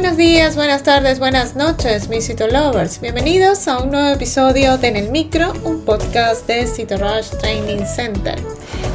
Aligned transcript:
Buenos 0.00 0.16
días, 0.16 0.54
buenas 0.54 0.84
tardes, 0.84 1.18
buenas 1.18 1.56
noches, 1.56 2.08
mis 2.08 2.24
Cito 2.24 2.46
Lovers. 2.46 3.00
Bienvenidos 3.00 3.66
a 3.66 3.82
un 3.82 3.90
nuevo 3.90 4.14
episodio 4.14 4.78
de 4.78 4.86
En 4.86 4.96
el 4.96 5.10
Micro, 5.10 5.52
un 5.64 5.84
podcast 5.84 6.46
de 6.46 6.68
Cito 6.68 6.98
Rush 6.98 7.30
Training 7.40 7.84
Center. 7.84 8.36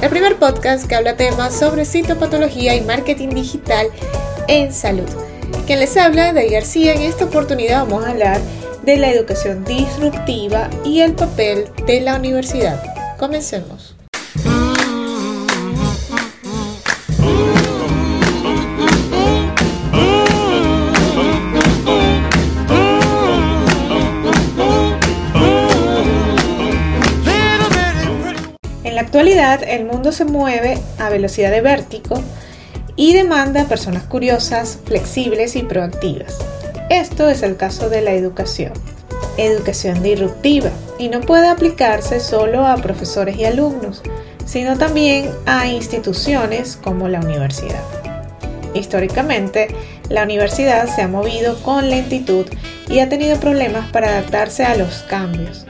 El 0.02 0.10
primer 0.10 0.38
podcast 0.38 0.88
que 0.88 0.96
habla 0.96 1.18
temas 1.18 1.60
sobre 1.60 1.84
citopatología 1.84 2.74
y 2.78 2.82
marketing 2.82 3.32
digital 3.32 3.88
en 4.48 4.72
salud. 4.72 5.10
Quien 5.68 5.80
les 5.80 5.98
habla, 5.98 6.32
de 6.32 6.48
García, 6.48 6.94
en 6.94 7.02
esta 7.02 7.26
oportunidad 7.26 7.82
vamos 7.82 8.06
a 8.06 8.12
hablar 8.12 8.40
de 8.84 8.96
la 8.96 9.12
educación 9.12 9.66
disruptiva 9.66 10.70
y 10.86 11.02
el 11.02 11.16
papel 11.16 11.66
de 11.86 12.00
la 12.00 12.16
universidad. 12.16 12.82
Comencemos. 13.20 13.93
En 28.94 28.98
la 28.98 29.06
actualidad, 29.06 29.64
el 29.64 29.86
mundo 29.86 30.12
se 30.12 30.24
mueve 30.24 30.78
a 31.00 31.10
velocidad 31.10 31.50
de 31.50 31.62
vértigo 31.62 32.14
y 32.96 33.14
demanda 33.14 33.66
personas 33.66 34.04
curiosas, 34.04 34.78
flexibles 34.86 35.56
y 35.56 35.64
proactivas. 35.64 36.38
Esto 36.92 37.28
es 37.28 37.42
el 37.42 37.58
caso 37.58 37.90
de 37.90 38.02
la 38.02 38.12
educación. 38.12 38.72
Educación 39.38 40.04
disruptiva 40.04 40.70
y 41.00 41.08
no 41.08 41.22
puede 41.22 41.48
aplicarse 41.48 42.20
solo 42.20 42.68
a 42.68 42.78
profesores 42.78 43.36
y 43.36 43.46
alumnos, 43.46 44.04
sino 44.46 44.78
también 44.78 45.32
a 45.48 45.66
instituciones 45.66 46.78
como 46.78 47.08
la 47.08 47.20
universidad. 47.20 47.82
Históricamente, 48.76 49.70
la 50.10 50.22
universidad 50.22 50.88
se 50.88 51.02
ha 51.02 51.08
movido 51.08 51.60
con 51.64 51.90
lentitud 51.90 52.46
y 52.88 53.00
ha 53.00 53.10
tenido 53.10 53.40
problemas 53.40 53.90
para 53.92 54.10
adaptarse 54.10 54.64
a 54.66 54.76
los 54.76 54.98
cambios, 55.10 55.66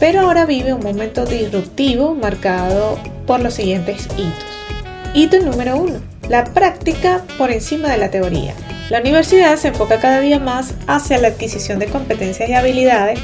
pero 0.00 0.20
ahora 0.20 0.46
vive 0.46 0.72
un 0.72 0.82
momento 0.82 1.24
disruptivo 1.24 2.14
marcado 2.14 2.98
por 3.26 3.40
los 3.40 3.54
siguientes 3.54 4.08
hitos. 4.16 4.54
Hito 5.14 5.38
número 5.40 5.76
1. 5.76 6.00
La 6.28 6.44
práctica 6.44 7.22
por 7.38 7.50
encima 7.50 7.88
de 7.88 7.98
la 7.98 8.10
teoría. 8.10 8.54
La 8.90 9.00
universidad 9.00 9.56
se 9.56 9.68
enfoca 9.68 10.00
cada 10.00 10.20
día 10.20 10.38
más 10.38 10.74
hacia 10.86 11.18
la 11.18 11.28
adquisición 11.28 11.78
de 11.78 11.86
competencias 11.86 12.48
y 12.48 12.54
habilidades 12.54 13.20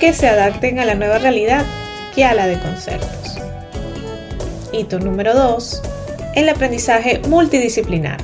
que 0.00 0.12
se 0.12 0.28
adapten 0.28 0.78
a 0.78 0.84
la 0.84 0.94
nueva 0.94 1.18
realidad 1.18 1.64
que 2.14 2.24
a 2.24 2.34
la 2.34 2.46
de 2.46 2.58
conceptos. 2.58 3.38
Hito 4.72 4.98
número 5.00 5.34
2. 5.34 5.82
El 6.34 6.48
aprendizaje 6.48 7.20
multidisciplinar. 7.28 8.18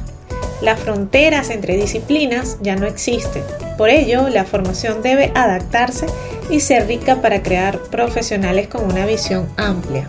Las 0.60 0.78
fronteras 0.80 1.50
entre 1.50 1.76
disciplinas 1.76 2.58
ya 2.60 2.76
no 2.76 2.86
existen. 2.86 3.42
Por 3.78 3.88
ello, 3.88 4.28
la 4.28 4.44
formación 4.44 5.02
debe 5.02 5.32
adaptarse 5.34 6.06
y 6.50 6.60
ser 6.60 6.86
rica 6.86 7.22
para 7.22 7.42
crear 7.42 7.78
profesionales 7.84 8.68
con 8.68 8.84
una 8.84 9.06
visión 9.06 9.48
amplia. 9.56 10.08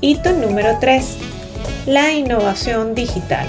Hito 0.00 0.32
número 0.32 0.78
3. 0.80 1.16
La 1.86 2.12
innovación 2.12 2.94
digital. 2.94 3.46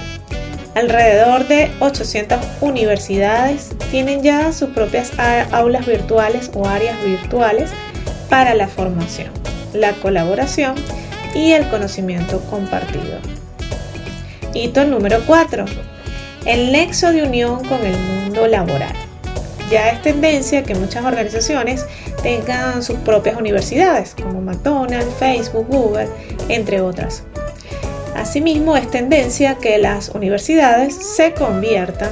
Alrededor 0.76 1.48
de 1.48 1.72
800 1.80 2.38
universidades 2.62 3.72
tienen 3.92 4.22
ya 4.22 4.52
sus 4.52 4.70
propias 4.70 5.14
aulas 5.52 5.86
virtuales 5.86 6.52
o 6.54 6.68
áreas 6.68 7.02
virtuales 7.04 7.72
para 8.30 8.54
la 8.54 8.68
formación, 8.68 9.32
la 9.74 9.94
colaboración 9.94 10.76
y 11.34 11.54
el 11.54 11.68
conocimiento 11.70 12.42
compartido. 12.50 13.20
Hito 14.56 14.86
número 14.86 15.20
4. 15.28 15.66
El 16.46 16.72
nexo 16.72 17.12
de 17.12 17.24
unión 17.24 17.62
con 17.66 17.86
el 17.86 17.98
mundo 18.00 18.48
laboral. 18.48 18.94
Ya 19.70 19.90
es 19.90 20.02
tendencia 20.02 20.64
que 20.64 20.76
muchas 20.76 21.04
organizaciones 21.04 21.86
tengan 22.24 22.82
sus 22.82 22.96
propias 23.00 23.38
universidades, 23.38 24.16
como 24.16 24.40
McDonald's, 24.40 25.14
Facebook, 25.20 25.68
Google, 25.68 26.08
entre 26.48 26.80
otras. 26.80 27.24
Asimismo, 28.16 28.78
es 28.78 28.90
tendencia 28.90 29.56
que 29.56 29.78
las 29.78 30.08
universidades 30.10 30.96
se 30.96 31.34
conviertan 31.34 32.12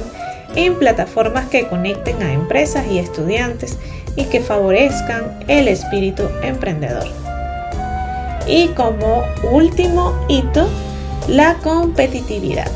en 0.54 0.78
plataformas 0.78 1.48
que 1.48 1.66
conecten 1.66 2.22
a 2.22 2.34
empresas 2.34 2.84
y 2.90 2.98
estudiantes 2.98 3.78
y 4.16 4.24
que 4.24 4.40
favorezcan 4.40 5.38
el 5.48 5.66
espíritu 5.66 6.24
emprendedor. 6.42 7.06
Y 8.46 8.68
como 8.68 9.24
último 9.50 10.26
hito, 10.28 10.68
la 11.28 11.54
competitividad 11.62 12.70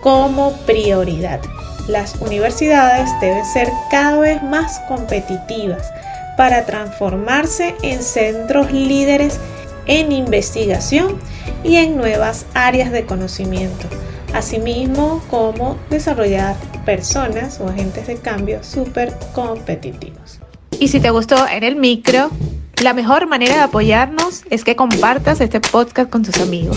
como 0.00 0.52
prioridad. 0.66 1.40
Las 1.88 2.16
universidades 2.16 3.10
deben 3.20 3.44
ser 3.44 3.68
cada 3.90 4.18
vez 4.18 4.42
más 4.42 4.80
competitivas 4.88 5.90
para 6.36 6.64
transformarse 6.64 7.74
en 7.82 8.02
centros 8.02 8.72
líderes 8.72 9.38
en 9.86 10.12
investigación 10.12 11.18
y 11.64 11.76
en 11.76 11.96
nuevas 11.96 12.46
áreas 12.54 12.92
de 12.92 13.04
conocimiento, 13.04 13.88
asimismo 14.32 15.22
como 15.30 15.76
desarrollar 15.90 16.56
personas 16.84 17.60
o 17.60 17.68
agentes 17.68 18.06
de 18.06 18.16
cambio 18.16 18.62
súper 18.62 19.16
competitivos. 19.34 20.40
Y 20.78 20.88
si 20.88 21.00
te 21.00 21.10
gustó 21.10 21.46
en 21.48 21.62
el 21.62 21.76
micro, 21.76 22.30
la 22.82 22.92
mejor 22.94 23.28
manera 23.28 23.54
de 23.54 23.60
apoyarnos 23.60 24.42
es 24.50 24.64
que 24.64 24.74
compartas 24.74 25.40
este 25.40 25.60
podcast 25.60 26.10
con 26.10 26.22
tus 26.22 26.40
amigos. 26.40 26.76